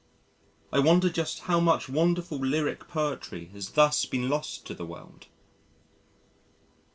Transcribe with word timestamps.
I 0.73 0.79
wonder 0.79 1.11
just 1.11 1.41
how 1.41 1.59
much 1.59 1.87
wonderful 1.87 2.39
lyric 2.39 2.87
poetry 2.87 3.45
has 3.53 3.73
thus 3.73 4.03
been 4.07 4.29
lost 4.29 4.65
to 4.65 4.73
the 4.73 4.83
world! 4.83 5.27